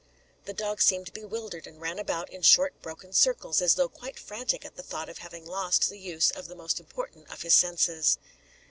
The 0.45 0.53
dog 0.55 0.81
seemed 0.81 1.13
bewildered, 1.13 1.67
and 1.67 1.79
ran 1.79 1.99
about 1.99 2.31
in 2.31 2.41
short 2.41 2.73
broken 2.81 3.13
circles, 3.13 3.61
as 3.61 3.75
though 3.75 3.87
quite 3.87 4.17
frantic 4.17 4.65
at 4.65 4.75
the 4.75 4.81
thought 4.81 5.09
of 5.09 5.19
having 5.19 5.45
lost 5.45 5.89
the 5.89 5.99
use 5.99 6.31
of 6.31 6.47
the 6.47 6.55
most 6.55 6.79
important 6.79 7.29
of 7.29 7.43
his 7.43 7.53
senses. 7.53 8.17